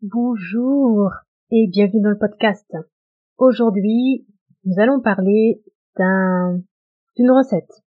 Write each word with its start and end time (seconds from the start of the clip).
Bonjour 0.00 1.10
et 1.50 1.66
bienvenue 1.66 2.00
dans 2.00 2.10
le 2.10 2.18
podcast. 2.18 2.72
Aujourd'hui, 3.36 4.28
nous 4.64 4.74
allons 4.78 5.00
parler 5.00 5.60
d'un 5.96 6.60
d'une 7.16 7.32
recette. 7.32 7.82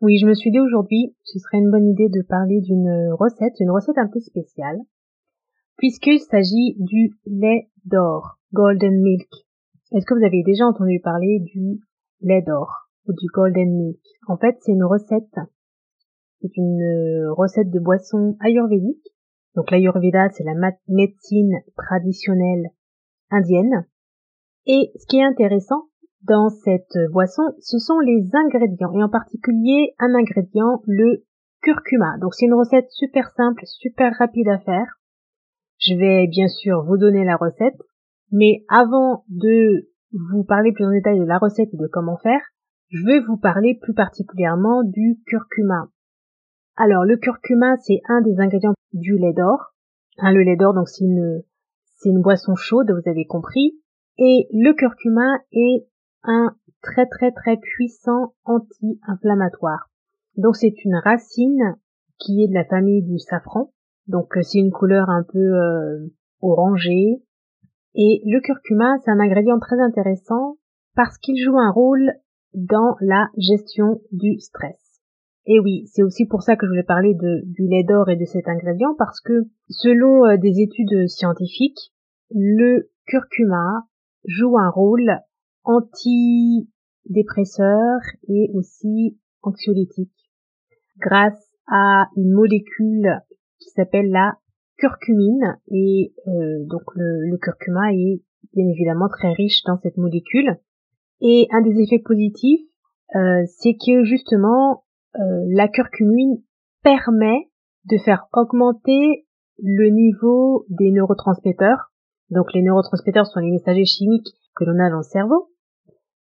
Oui, 0.00 0.18
je 0.18 0.26
me 0.26 0.34
suis 0.34 0.50
dit 0.50 0.58
aujourd'hui, 0.58 1.14
ce 1.22 1.38
serait 1.38 1.58
une 1.58 1.70
bonne 1.70 1.88
idée 1.88 2.08
de 2.08 2.26
parler 2.26 2.60
d'une 2.62 3.12
recette, 3.12 3.60
une 3.60 3.70
recette 3.70 3.96
un 3.96 4.08
peu 4.08 4.18
spéciale 4.18 4.78
puisqu'il 5.76 6.18
s'agit 6.18 6.74
du 6.80 7.16
lait 7.26 7.70
d'or, 7.84 8.40
golden 8.52 9.00
milk. 9.00 9.30
Est-ce 9.92 10.04
que 10.04 10.14
vous 10.14 10.26
avez 10.26 10.42
déjà 10.42 10.66
entendu 10.66 10.98
parler 10.98 11.38
du 11.38 11.80
lait 12.22 12.42
d'or 12.42 12.88
ou 13.06 13.12
du 13.12 13.26
golden 13.32 13.72
milk? 13.72 14.00
En 14.26 14.36
fait, 14.36 14.56
c'est 14.62 14.72
une 14.72 14.82
recette, 14.82 15.38
c'est 16.40 16.56
une 16.56 17.28
recette 17.36 17.70
de 17.70 17.78
boisson 17.78 18.36
ayurvédique. 18.40 19.11
Donc 19.54 19.70
l'ayurveda, 19.70 20.30
c'est 20.30 20.44
la 20.44 20.54
médecine 20.88 21.60
traditionnelle 21.76 22.70
indienne. 23.30 23.86
Et 24.66 24.92
ce 24.96 25.06
qui 25.06 25.18
est 25.18 25.24
intéressant 25.24 25.88
dans 26.22 26.48
cette 26.48 26.96
boisson, 27.10 27.42
ce 27.60 27.78
sont 27.78 27.98
les 27.98 28.30
ingrédients, 28.32 28.92
et 28.92 29.02
en 29.02 29.08
particulier 29.08 29.94
un 29.98 30.14
ingrédient, 30.14 30.82
le 30.86 31.24
curcuma. 31.62 32.16
Donc 32.18 32.34
c'est 32.34 32.46
une 32.46 32.54
recette 32.54 32.90
super 32.90 33.30
simple, 33.30 33.62
super 33.66 34.12
rapide 34.18 34.48
à 34.48 34.58
faire. 34.58 34.86
Je 35.78 35.94
vais 35.96 36.28
bien 36.28 36.48
sûr 36.48 36.84
vous 36.84 36.96
donner 36.96 37.24
la 37.24 37.36
recette, 37.36 37.78
mais 38.30 38.64
avant 38.68 39.24
de 39.28 39.90
vous 40.12 40.44
parler 40.44 40.72
plus 40.72 40.84
en 40.84 40.90
détail 40.90 41.18
de 41.18 41.24
la 41.24 41.38
recette 41.38 41.72
et 41.72 41.76
de 41.76 41.88
comment 41.88 42.16
faire, 42.18 42.40
je 42.90 43.04
vais 43.04 43.20
vous 43.20 43.36
parler 43.36 43.78
plus 43.80 43.94
particulièrement 43.94 44.82
du 44.84 45.18
curcuma. 45.26 45.88
Alors 46.76 47.04
le 47.04 47.16
curcuma, 47.16 47.76
c'est 47.78 48.00
un 48.08 48.22
des 48.22 48.40
ingrédients 48.40 48.74
du 48.92 49.18
lait 49.18 49.34
d'or. 49.34 49.74
Hein, 50.18 50.32
le 50.32 50.42
lait 50.42 50.56
d'or, 50.56 50.74
donc 50.74 50.88
c'est 50.88 51.04
une, 51.04 51.42
c'est 51.96 52.08
une 52.08 52.22
boisson 52.22 52.54
chaude, 52.54 52.90
vous 52.90 53.10
avez 53.10 53.26
compris. 53.26 53.78
Et 54.18 54.48
le 54.52 54.72
curcuma 54.72 55.38
est 55.52 55.86
un 56.22 56.56
très 56.82 57.06
très 57.06 57.32
très 57.32 57.56
puissant 57.56 58.34
anti-inflammatoire. 58.44 59.90
Donc 60.36 60.56
c'est 60.56 60.84
une 60.84 60.96
racine 60.96 61.76
qui 62.18 62.42
est 62.42 62.48
de 62.48 62.54
la 62.54 62.64
famille 62.64 63.02
du 63.02 63.18
safran. 63.18 63.72
Donc 64.06 64.36
euh, 64.36 64.42
c'est 64.42 64.58
une 64.58 64.70
couleur 64.70 65.08
un 65.10 65.24
peu 65.24 65.38
euh, 65.38 66.08
orangée. 66.40 67.22
Et 67.94 68.22
le 68.24 68.40
curcuma, 68.40 68.96
c'est 69.04 69.10
un 69.10 69.20
ingrédient 69.20 69.58
très 69.58 69.78
intéressant 69.80 70.56
parce 70.94 71.18
qu'il 71.18 71.42
joue 71.42 71.58
un 71.58 71.70
rôle 71.70 72.12
dans 72.54 72.96
la 73.00 73.28
gestion 73.36 74.00
du 74.10 74.38
stress. 74.40 74.91
Et 75.46 75.58
oui, 75.58 75.86
c'est 75.86 76.02
aussi 76.02 76.26
pour 76.26 76.42
ça 76.42 76.56
que 76.56 76.66
je 76.66 76.70
voulais 76.70 76.84
parler 76.84 77.14
du 77.14 77.66
lait 77.66 77.82
d'or 77.82 78.08
et 78.08 78.16
de 78.16 78.24
cet 78.24 78.48
ingrédient 78.48 78.94
parce 78.96 79.20
que 79.20 79.48
selon 79.68 80.24
euh, 80.24 80.36
des 80.36 80.60
études 80.60 81.08
scientifiques, 81.08 81.92
le 82.30 82.90
curcuma 83.06 83.88
joue 84.24 84.56
un 84.56 84.70
rôle 84.70 85.18
antidépresseur 85.64 87.98
et 88.28 88.52
aussi 88.54 89.18
anxiolytique 89.42 90.14
grâce 90.98 91.50
à 91.66 92.06
une 92.16 92.32
molécule 92.32 93.20
qui 93.58 93.70
s'appelle 93.70 94.10
la 94.10 94.38
curcumine. 94.78 95.58
Et 95.72 96.14
euh, 96.28 96.64
donc 96.66 96.82
le, 96.94 97.36
curcuma 97.38 97.92
est 97.92 98.22
bien 98.54 98.68
évidemment 98.68 99.08
très 99.08 99.32
riche 99.32 99.64
dans 99.64 99.78
cette 99.78 99.96
molécule. 99.96 100.56
Et 101.20 101.48
un 101.50 101.62
des 101.62 101.80
effets 101.80 101.98
positifs 101.98 102.68
euh, 103.14 103.44
c'est 103.46 103.74
que 103.74 104.04
justement 104.04 104.84
euh, 105.18 105.44
la 105.48 105.68
curcumine 105.68 106.42
permet 106.82 107.50
de 107.90 107.98
faire 107.98 108.26
augmenter 108.32 109.26
le 109.58 109.90
niveau 109.90 110.66
des 110.68 110.90
neurotransmetteurs. 110.90 111.92
Donc 112.30 112.52
les 112.54 112.62
neurotransmetteurs 112.62 113.26
sont 113.26 113.40
les 113.40 113.50
messagers 113.50 113.84
chimiques 113.84 114.34
que 114.56 114.64
l'on 114.64 114.78
a 114.78 114.90
dans 114.90 114.98
le 114.98 115.02
cerveau 115.02 115.52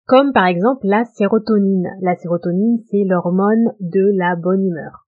comme 0.06 0.32
par 0.32 0.46
exemple 0.46 0.86
la 0.86 1.04
sérotonine. 1.04 1.88
La 2.00 2.16
sérotonine 2.16 2.78
c'est 2.90 3.04
l'hormone 3.04 3.72
de 3.80 4.10
la 4.16 4.36
bonne 4.36 4.64
humeur. 4.64 5.06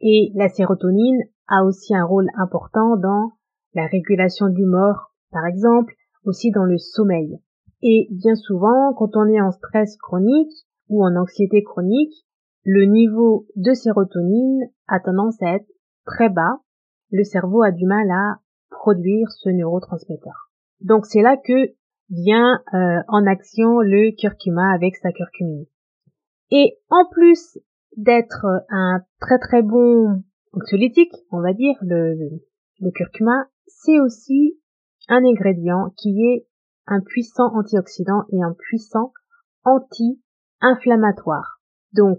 Et 0.00 0.32
la 0.34 0.48
sérotonine 0.48 1.18
a 1.48 1.64
aussi 1.64 1.94
un 1.94 2.04
rôle 2.04 2.28
important 2.36 2.96
dans 2.96 3.32
la 3.74 3.86
régulation 3.86 4.46
de 4.46 4.54
l'humeur, 4.54 5.12
par 5.32 5.46
exemple, 5.46 5.94
aussi 6.24 6.50
dans 6.50 6.64
le 6.64 6.78
sommeil. 6.78 7.38
Et 7.82 8.08
bien 8.10 8.34
souvent, 8.34 8.94
quand 8.96 9.16
on 9.16 9.26
est 9.26 9.40
en 9.40 9.50
stress 9.50 9.96
chronique 9.96 10.52
ou 10.88 11.04
en 11.04 11.16
anxiété 11.16 11.62
chronique, 11.62 12.23
le 12.64 12.86
niveau 12.86 13.46
de 13.56 13.74
sérotonine 13.74 14.70
a 14.88 14.98
tendance 15.00 15.40
à 15.42 15.56
être 15.56 15.66
très 16.06 16.28
bas. 16.28 16.60
Le 17.10 17.22
cerveau 17.24 17.62
a 17.62 17.70
du 17.70 17.86
mal 17.86 18.10
à 18.10 18.38
produire 18.70 19.30
ce 19.30 19.50
neurotransmetteur. 19.50 20.50
Donc 20.80 21.06
c'est 21.06 21.22
là 21.22 21.36
que 21.36 21.74
vient 22.10 22.62
euh, 22.74 23.02
en 23.08 23.26
action 23.26 23.80
le 23.80 24.10
curcuma 24.16 24.72
avec 24.72 24.96
sa 24.96 25.12
curcumine. 25.12 25.66
Et 26.50 26.78
en 26.90 27.06
plus 27.10 27.58
d'être 27.96 28.46
un 28.70 29.02
très 29.20 29.38
très 29.38 29.62
bon 29.62 30.22
anxiolytique, 30.52 31.14
on 31.30 31.40
va 31.40 31.52
dire, 31.52 31.76
le, 31.82 32.14
le, 32.80 32.90
curcuma, 32.92 33.46
c'est 33.66 34.00
aussi 34.00 34.58
un 35.08 35.24
ingrédient 35.24 35.92
qui 35.96 36.24
est 36.24 36.46
un 36.86 37.00
puissant 37.00 37.54
antioxydant 37.54 38.24
et 38.30 38.42
un 38.42 38.52
puissant 38.52 39.12
anti-inflammatoire. 39.64 41.60
Donc, 41.92 42.18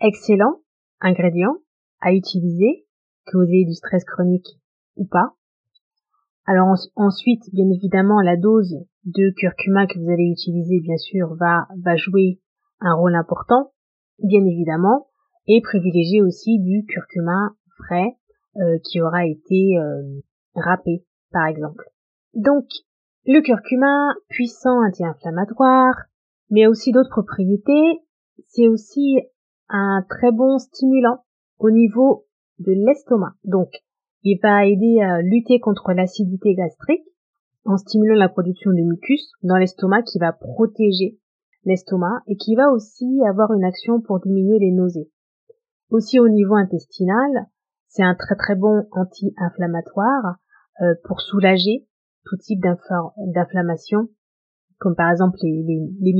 excellent 0.00 0.60
ingrédient 1.00 1.56
à 2.00 2.12
utiliser, 2.12 2.86
que 3.26 3.36
vous 3.36 3.44
ayez 3.44 3.64
du 3.64 3.74
stress 3.74 4.04
chronique 4.04 4.58
ou 4.96 5.06
pas. 5.06 5.34
Alors 6.46 6.68
ensuite, 6.94 7.42
bien 7.52 7.68
évidemment, 7.70 8.20
la 8.20 8.36
dose 8.36 8.76
de 9.04 9.30
curcuma 9.36 9.86
que 9.86 9.98
vous 9.98 10.10
allez 10.10 10.30
utiliser, 10.30 10.80
bien 10.80 10.96
sûr, 10.96 11.34
va, 11.34 11.66
jouer 11.96 12.40
un 12.80 12.94
rôle 12.94 13.16
important, 13.16 13.72
bien 14.20 14.44
évidemment, 14.44 15.08
et 15.48 15.60
privilégier 15.60 16.22
aussi 16.22 16.60
du 16.60 16.84
curcuma 16.86 17.50
frais 17.76 18.16
euh, 18.56 18.78
qui 18.84 19.00
aura 19.00 19.26
été 19.26 19.78
euh, 19.78 20.20
râpé, 20.54 21.04
par 21.32 21.46
exemple. 21.46 21.84
Donc, 22.34 22.66
le 23.26 23.40
curcuma, 23.40 24.14
puissant 24.28 24.86
anti-inflammatoire, 24.86 25.96
mais 26.50 26.66
aussi 26.68 26.92
d'autres 26.92 27.10
propriétés, 27.10 28.00
c'est 28.48 28.68
aussi 28.68 29.18
un 29.68 30.04
très 30.08 30.32
bon 30.32 30.58
stimulant 30.58 31.24
au 31.58 31.70
niveau 31.70 32.26
de 32.58 32.72
l'estomac. 32.72 33.34
Donc, 33.44 33.70
il 34.22 34.38
va 34.42 34.66
aider 34.66 35.00
à 35.00 35.22
lutter 35.22 35.60
contre 35.60 35.92
l'acidité 35.92 36.54
gastrique 36.54 37.06
en 37.64 37.76
stimulant 37.76 38.14
la 38.14 38.28
production 38.28 38.70
de 38.70 38.82
mucus 38.82 39.32
dans 39.42 39.56
l'estomac 39.56 40.02
qui 40.02 40.18
va 40.18 40.32
protéger 40.32 41.18
l'estomac 41.64 42.22
et 42.26 42.36
qui 42.36 42.54
va 42.54 42.70
aussi 42.70 43.20
avoir 43.28 43.52
une 43.52 43.64
action 43.64 44.00
pour 44.00 44.20
diminuer 44.20 44.58
les 44.58 44.70
nausées. 44.70 45.10
Aussi 45.90 46.18
au 46.18 46.28
niveau 46.28 46.54
intestinal, 46.54 47.46
c'est 47.88 48.02
un 48.02 48.14
très 48.14 48.36
très 48.36 48.54
bon 48.54 48.86
anti-inflammatoire 48.92 50.36
euh, 50.80 50.94
pour 51.04 51.20
soulager 51.20 51.86
tout 52.24 52.36
type 52.36 52.60
d'inflammation, 52.60 54.08
comme 54.78 54.96
par 54.96 55.10
exemple 55.10 55.38
les, 55.42 55.64
les, 56.00 56.12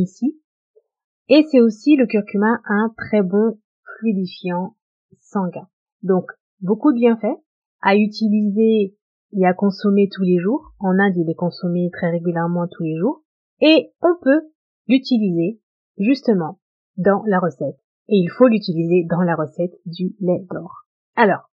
Et 1.28 1.44
c'est 1.50 1.60
aussi 1.60 1.96
le 1.96 2.06
curcuma 2.06 2.60
un 2.64 2.92
très 2.96 3.22
bon 3.22 3.58
fluidifiant 3.98 4.76
sanguin. 5.20 5.68
Donc 6.02 6.30
beaucoup 6.60 6.92
de 6.92 6.98
bienfaits 6.98 7.40
à 7.82 7.96
utiliser 7.96 8.96
et 9.32 9.46
à 9.46 9.54
consommer 9.54 10.08
tous 10.10 10.22
les 10.22 10.38
jours. 10.38 10.72
En 10.78 10.98
Inde, 10.98 11.16
il 11.16 11.30
est 11.30 11.34
consommé 11.34 11.90
très 11.92 12.10
régulièrement 12.10 12.66
tous 12.70 12.84
les 12.84 12.96
jours. 12.96 13.22
Et 13.60 13.92
on 14.02 14.14
peut 14.22 14.42
l'utiliser 14.86 15.60
justement 15.98 16.60
dans 16.96 17.22
la 17.26 17.38
recette. 17.38 17.76
Et 18.08 18.16
il 18.16 18.30
faut 18.30 18.46
l'utiliser 18.46 19.04
dans 19.08 19.22
la 19.22 19.34
recette 19.34 19.74
du 19.84 20.14
lait 20.20 20.46
d'or. 20.50 20.86
Alors, 21.16 21.50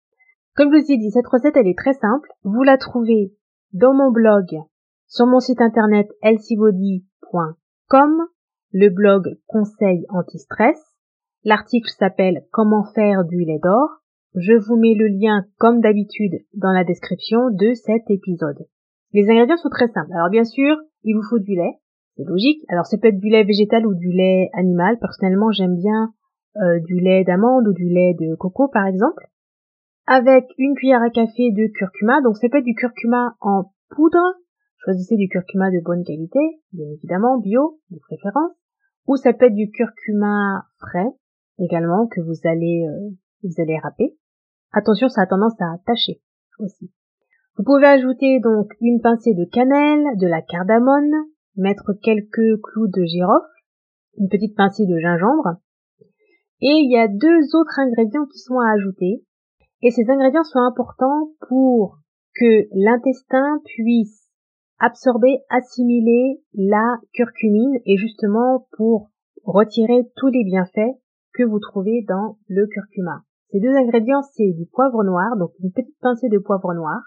comme 0.54 0.72
je 0.72 0.78
vous 0.78 0.92
ai 0.92 0.98
dit, 0.98 1.10
cette 1.10 1.26
recette, 1.26 1.56
elle 1.56 1.66
est 1.66 1.76
très 1.76 1.94
simple. 1.94 2.28
Vous 2.44 2.62
la 2.62 2.78
trouvez 2.78 3.34
dans 3.72 3.92
mon 3.92 4.12
blog, 4.12 4.46
sur 5.08 5.26
mon 5.26 5.40
site 5.40 5.60
internet 5.60 6.08
healthybody.com, 6.22 8.28
le 8.74 8.90
blog 8.90 9.38
Conseil 9.46 10.04
anti-stress. 10.08 10.76
L'article 11.44 11.88
s'appelle 11.96 12.42
Comment 12.50 12.82
faire 12.92 13.24
du 13.24 13.44
lait 13.44 13.60
d'or. 13.62 14.00
Je 14.34 14.52
vous 14.54 14.74
mets 14.74 14.94
le 14.94 15.06
lien, 15.06 15.46
comme 15.58 15.80
d'habitude, 15.80 16.40
dans 16.54 16.72
la 16.72 16.82
description 16.82 17.50
de 17.52 17.72
cet 17.74 18.10
épisode. 18.10 18.66
Les 19.12 19.30
ingrédients 19.30 19.58
sont 19.58 19.68
très 19.68 19.86
simples. 19.86 20.12
Alors 20.12 20.28
bien 20.28 20.42
sûr, 20.42 20.76
il 21.04 21.14
vous 21.14 21.22
faut 21.22 21.38
du 21.38 21.54
lait, 21.54 21.78
c'est 22.16 22.24
logique. 22.24 22.64
Alors 22.68 22.84
ça 22.86 22.98
peut 22.98 23.06
être 23.06 23.20
du 23.20 23.28
lait 23.28 23.44
végétal 23.44 23.86
ou 23.86 23.94
du 23.94 24.10
lait 24.10 24.50
animal. 24.54 24.98
Personnellement, 24.98 25.52
j'aime 25.52 25.76
bien 25.76 26.12
euh, 26.56 26.80
du 26.80 26.98
lait 26.98 27.22
d'amande 27.22 27.68
ou 27.68 27.72
du 27.72 27.88
lait 27.88 28.16
de 28.18 28.34
coco 28.34 28.66
par 28.66 28.86
exemple. 28.88 29.28
Avec 30.08 30.46
une 30.58 30.74
cuillère 30.74 31.02
à 31.02 31.10
café 31.10 31.52
de 31.52 31.68
curcuma. 31.78 32.20
Donc 32.22 32.38
ça 32.38 32.48
peut 32.48 32.58
être 32.58 32.64
du 32.64 32.74
curcuma 32.74 33.36
en 33.40 33.70
poudre. 33.90 34.34
Choisissez 34.78 35.14
du 35.14 35.28
curcuma 35.28 35.70
de 35.70 35.80
bonne 35.80 36.02
qualité, 36.02 36.40
bien 36.72 36.86
évidemment, 36.90 37.38
bio, 37.38 37.78
de 37.90 38.00
préférence. 38.00 38.63
Ou 39.06 39.16
ça 39.16 39.32
peut 39.32 39.46
être 39.46 39.54
du 39.54 39.70
curcuma 39.70 40.64
frais 40.78 41.12
également 41.58 42.06
que 42.06 42.20
vous 42.20 42.40
allez 42.44 42.86
euh, 42.86 43.10
vous 43.42 43.60
allez 43.60 43.78
râper. 43.78 44.16
Attention, 44.72 45.08
ça 45.08 45.22
a 45.22 45.26
tendance 45.26 45.60
à 45.60 45.78
tacher 45.86 46.20
aussi. 46.58 46.90
Vous 47.56 47.64
pouvez 47.64 47.86
ajouter 47.86 48.40
donc 48.40 48.72
une 48.80 49.00
pincée 49.00 49.34
de 49.34 49.44
cannelle, 49.44 50.16
de 50.18 50.26
la 50.26 50.42
cardamone, 50.42 51.12
mettre 51.56 51.92
quelques 52.02 52.60
clous 52.62 52.88
de 52.88 53.04
girofle, 53.04 53.46
une 54.18 54.28
petite 54.28 54.56
pincée 54.56 54.86
de 54.86 54.98
gingembre. 54.98 55.58
Et 56.60 56.80
il 56.82 56.90
y 56.90 56.98
a 56.98 57.06
deux 57.06 57.56
autres 57.56 57.78
ingrédients 57.78 58.26
qui 58.26 58.38
sont 58.38 58.58
à 58.58 58.72
ajouter. 58.72 59.22
Et 59.82 59.90
ces 59.90 60.08
ingrédients 60.08 60.44
sont 60.44 60.60
importants 60.60 61.30
pour 61.48 61.98
que 62.34 62.66
l'intestin 62.72 63.60
puisse 63.64 64.23
absorber, 64.78 65.38
assimiler 65.50 66.40
la 66.54 66.98
curcumine 67.12 67.78
et 67.84 67.96
justement 67.96 68.66
pour 68.76 69.10
retirer 69.44 70.08
tous 70.16 70.28
les 70.28 70.44
bienfaits 70.44 70.98
que 71.34 71.42
vous 71.42 71.58
trouvez 71.58 72.04
dans 72.08 72.38
le 72.48 72.66
curcuma. 72.66 73.22
Ces 73.50 73.60
deux 73.60 73.74
ingrédients, 73.74 74.22
c'est 74.22 74.52
du 74.52 74.66
poivre 74.66 75.04
noir, 75.04 75.36
donc 75.36 75.50
une 75.62 75.72
petite 75.72 75.98
pincée 76.00 76.28
de 76.28 76.38
poivre 76.38 76.74
noir. 76.74 77.00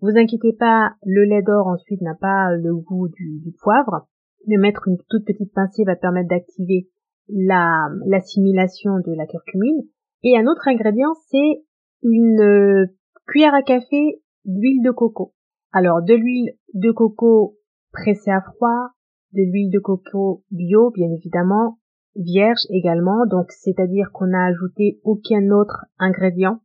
Vous 0.00 0.16
inquiétez 0.16 0.52
pas, 0.52 0.94
le 1.04 1.24
lait 1.24 1.42
d'or 1.42 1.68
ensuite 1.68 2.00
n'a 2.02 2.14
pas 2.14 2.50
le 2.56 2.74
goût 2.74 3.08
du, 3.08 3.54
poivre. 3.62 4.08
Mais 4.46 4.56
mettre 4.56 4.88
une 4.88 4.98
toute 5.08 5.24
petite 5.24 5.52
pincée 5.54 5.84
va 5.84 5.94
permettre 5.94 6.28
d'activer 6.28 6.88
la, 7.28 7.88
l'assimilation 8.06 8.98
de 8.98 9.14
la 9.16 9.26
curcumine. 9.26 9.82
Et 10.24 10.36
un 10.36 10.46
autre 10.46 10.66
ingrédient, 10.66 11.14
c'est 11.30 11.64
une 12.02 12.40
euh, 12.40 12.86
cuillère 13.28 13.54
à 13.54 13.62
café 13.62 14.20
d'huile 14.44 14.82
de 14.82 14.90
coco. 14.90 15.32
Alors 15.72 16.02
de 16.02 16.12
l'huile 16.12 16.52
de 16.74 16.90
coco 16.92 17.56
pressée 17.92 18.30
à 18.30 18.42
froid, 18.42 18.90
de 19.32 19.42
l'huile 19.42 19.70
de 19.70 19.78
coco 19.78 20.44
bio, 20.50 20.90
bien 20.90 21.10
évidemment, 21.10 21.78
vierge 22.14 22.66
également, 22.68 23.24
donc 23.26 23.50
c'est-à-dire 23.52 24.10
qu'on 24.12 24.26
n'a 24.26 24.44
ajouté 24.44 25.00
aucun 25.02 25.50
autre 25.50 25.86
ingrédient. 25.98 26.60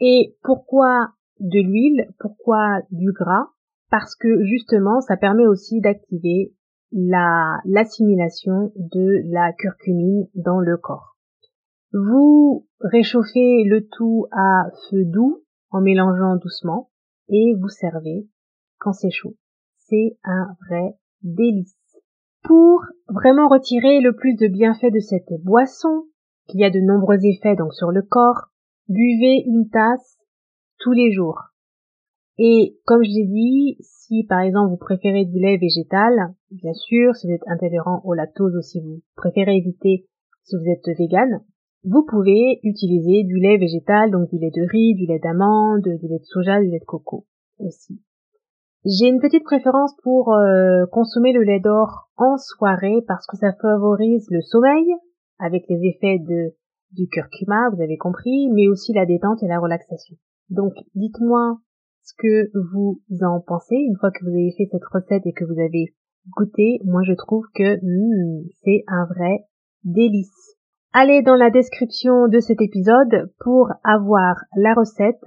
Et 0.00 0.36
pourquoi 0.42 1.10
de 1.38 1.60
l'huile, 1.60 2.08
pourquoi 2.18 2.80
du 2.90 3.12
gras? 3.12 3.48
Parce 3.90 4.14
que 4.14 4.42
justement, 4.44 5.02
ça 5.02 5.18
permet 5.18 5.46
aussi 5.46 5.80
d'activer 5.82 6.54
la 6.92 7.58
l'assimilation 7.66 8.72
de 8.76 9.20
la 9.32 9.52
curcumine 9.52 10.28
dans 10.34 10.60
le 10.60 10.78
corps. 10.78 11.16
Vous 11.92 12.66
réchauffez 12.80 13.64
le 13.64 13.86
tout 13.86 14.26
à 14.32 14.70
feu 14.88 15.04
doux 15.04 15.44
en 15.70 15.82
mélangeant 15.82 16.36
doucement 16.36 16.88
et 17.28 17.54
vous 17.60 17.68
servez 17.68 18.28
quand 18.78 18.92
c'est 18.92 19.10
chaud. 19.10 19.36
C'est 19.76 20.16
un 20.24 20.56
vrai 20.66 20.94
délice. 21.22 21.76
Pour 22.42 22.82
vraiment 23.08 23.48
retirer 23.48 24.00
le 24.00 24.14
plus 24.14 24.34
de 24.34 24.46
bienfaits 24.46 24.92
de 24.92 25.00
cette 25.00 25.32
boisson, 25.42 26.04
qui 26.46 26.62
a 26.64 26.70
de 26.70 26.80
nombreux 26.80 27.24
effets 27.24 27.56
donc 27.56 27.72
sur 27.72 27.90
le 27.90 28.02
corps, 28.02 28.48
buvez 28.88 29.42
une 29.46 29.70
tasse 29.70 30.18
tous 30.78 30.92
les 30.92 31.12
jours. 31.12 31.40
Et 32.36 32.76
comme 32.84 33.02
je 33.02 33.10
l'ai 33.10 33.26
dit, 33.26 33.76
si 33.80 34.24
par 34.24 34.40
exemple 34.40 34.70
vous 34.70 34.76
préférez 34.76 35.24
du 35.24 35.38
lait 35.38 35.56
végétal, 35.56 36.34
bien 36.50 36.74
sûr, 36.74 37.14
si 37.14 37.26
vous 37.26 37.32
êtes 37.32 37.46
intolérant 37.46 38.02
au 38.04 38.12
lactose 38.12 38.56
ou 38.56 38.62
si 38.62 38.80
vous 38.80 39.02
préférez 39.16 39.56
éviter 39.56 40.06
si 40.42 40.56
vous 40.56 40.68
êtes 40.68 40.86
vegan, 40.98 41.40
vous 41.84 42.04
pouvez 42.08 42.60
utiliser 42.62 43.24
du 43.24 43.38
lait 43.38 43.58
végétal, 43.58 44.10
donc 44.10 44.28
du 44.30 44.38
lait 44.38 44.50
de 44.50 44.66
riz, 44.70 44.94
du 44.94 45.06
lait 45.06 45.18
d'amande, 45.18 45.82
du 45.82 46.08
lait 46.08 46.18
de 46.18 46.24
soja, 46.24 46.60
du 46.60 46.70
lait 46.70 46.80
de 46.80 46.84
coco 46.84 47.26
aussi. 47.58 48.00
J'ai 48.84 49.08
une 49.08 49.20
petite 49.20 49.44
préférence 49.44 49.94
pour 50.02 50.34
euh, 50.34 50.84
consommer 50.92 51.32
le 51.32 51.42
lait 51.42 51.60
d'or 51.60 52.10
en 52.16 52.36
soirée 52.36 53.02
parce 53.06 53.26
que 53.26 53.36
ça 53.36 53.52
favorise 53.54 54.26
le 54.30 54.42
sommeil 54.42 54.86
avec 55.38 55.64
les 55.68 55.88
effets 55.88 56.18
de 56.18 56.54
du 56.92 57.08
curcuma, 57.08 57.70
vous 57.70 57.82
avez 57.82 57.96
compris, 57.96 58.48
mais 58.52 58.68
aussi 58.68 58.92
la 58.92 59.04
détente 59.04 59.42
et 59.42 59.48
la 59.48 59.58
relaxation. 59.58 60.16
Donc 60.48 60.74
dites-moi 60.94 61.58
ce 62.02 62.12
que 62.18 62.50
vous 62.72 63.02
en 63.22 63.40
pensez 63.40 63.74
une 63.74 63.96
fois 63.96 64.10
que 64.10 64.24
vous 64.24 64.30
avez 64.30 64.54
fait 64.56 64.68
cette 64.70 64.84
recette 64.92 65.26
et 65.26 65.32
que 65.32 65.44
vous 65.44 65.58
avez 65.58 65.94
goûté. 66.36 66.80
Moi 66.84 67.02
je 67.04 67.14
trouve 67.14 67.44
que 67.54 67.76
hmm, 67.82 68.44
c'est 68.62 68.84
un 68.86 69.06
vrai 69.06 69.46
délice. 69.82 70.53
Allez 70.96 71.22
dans 71.22 71.34
la 71.34 71.50
description 71.50 72.28
de 72.28 72.38
cet 72.38 72.60
épisode 72.62 73.28
pour 73.40 73.68
avoir 73.82 74.36
la 74.56 74.74
recette. 74.74 75.26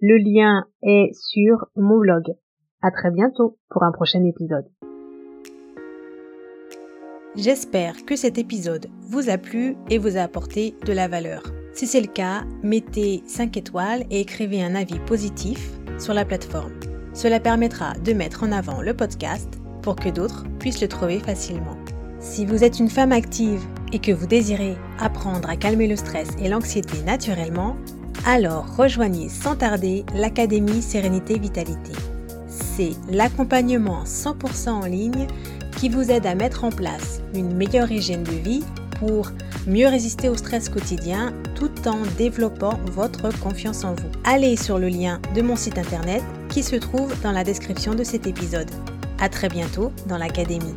Le 0.00 0.16
lien 0.16 0.64
est 0.84 1.10
sur 1.12 1.66
mon 1.74 1.98
blog. 1.98 2.22
À 2.82 2.92
très 2.92 3.10
bientôt 3.10 3.58
pour 3.68 3.82
un 3.82 3.90
prochain 3.90 4.22
épisode. 4.24 4.66
J'espère 7.34 8.04
que 8.04 8.14
cet 8.14 8.38
épisode 8.38 8.86
vous 9.00 9.28
a 9.28 9.38
plu 9.38 9.74
et 9.90 9.98
vous 9.98 10.16
a 10.16 10.20
apporté 10.20 10.76
de 10.86 10.92
la 10.92 11.08
valeur. 11.08 11.42
Si 11.72 11.88
c'est 11.88 12.00
le 12.00 12.06
cas, 12.06 12.44
mettez 12.62 13.22
5 13.26 13.56
étoiles 13.56 14.04
et 14.12 14.20
écrivez 14.20 14.62
un 14.62 14.76
avis 14.76 15.00
positif 15.00 15.80
sur 15.98 16.14
la 16.14 16.24
plateforme. 16.24 16.78
Cela 17.12 17.40
permettra 17.40 17.94
de 18.04 18.12
mettre 18.12 18.44
en 18.44 18.52
avant 18.52 18.82
le 18.82 18.94
podcast 18.94 19.58
pour 19.82 19.96
que 19.96 20.10
d'autres 20.10 20.44
puissent 20.60 20.80
le 20.80 20.86
trouver 20.86 21.18
facilement. 21.18 21.76
Si 22.20 22.46
vous 22.46 22.62
êtes 22.62 22.78
une 22.78 22.88
femme 22.88 23.10
active 23.10 23.66
et 23.92 23.98
que 23.98 24.12
vous 24.12 24.26
désirez 24.26 24.76
apprendre 24.98 25.48
à 25.48 25.56
calmer 25.56 25.86
le 25.86 25.96
stress 25.96 26.28
et 26.38 26.48
l'anxiété 26.48 27.02
naturellement, 27.02 27.76
alors 28.26 28.66
rejoignez 28.76 29.28
sans 29.28 29.56
tarder 29.56 30.04
l'Académie 30.14 30.82
Sérénité 30.82 31.38
Vitalité 31.38 31.92
c'est 32.78 32.92
l'accompagnement 33.10 34.04
100% 34.04 34.68
en 34.68 34.86
ligne 34.86 35.26
qui 35.76 35.88
vous 35.88 36.12
aide 36.12 36.26
à 36.26 36.36
mettre 36.36 36.62
en 36.62 36.70
place 36.70 37.20
une 37.34 37.52
meilleure 37.52 37.90
hygiène 37.90 38.22
de 38.22 38.30
vie 38.30 38.62
pour 39.00 39.32
mieux 39.66 39.88
résister 39.88 40.28
au 40.28 40.36
stress 40.36 40.68
quotidien 40.68 41.32
tout 41.56 41.88
en 41.88 42.02
développant 42.16 42.78
votre 42.92 43.36
confiance 43.40 43.82
en 43.82 43.94
vous. 43.94 44.08
Allez 44.24 44.56
sur 44.56 44.78
le 44.78 44.88
lien 44.88 45.20
de 45.34 45.42
mon 45.42 45.56
site 45.56 45.76
internet 45.76 46.22
qui 46.48 46.62
se 46.62 46.76
trouve 46.76 47.12
dans 47.22 47.32
la 47.32 47.42
description 47.42 47.96
de 47.96 48.04
cet 48.04 48.28
épisode. 48.28 48.70
À 49.20 49.28
très 49.28 49.48
bientôt 49.48 49.90
dans 50.06 50.18
l'académie. 50.18 50.74